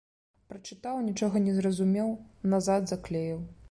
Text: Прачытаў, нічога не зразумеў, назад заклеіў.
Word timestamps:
Прачытаў, 0.53 0.97
нічога 1.11 1.43
не 1.45 1.53
зразумеў, 1.59 2.13
назад 2.57 2.81
заклеіў. 2.95 3.43